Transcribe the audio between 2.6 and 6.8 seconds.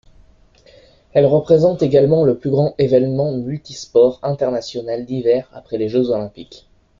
événement multi-sports international d'hiver après les Jeux Olympiques.